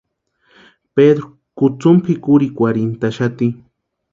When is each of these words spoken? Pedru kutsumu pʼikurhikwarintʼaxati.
Pedru 0.95 1.27
kutsumu 1.59 1.99
pʼikurhikwarintʼaxati. 2.05 3.47